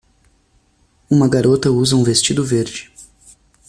Uma 1.11 1.29
garota 1.29 1.69
usa 1.71 1.95
um 1.95 2.03
vestido 2.03 2.43
verde. 2.43 2.91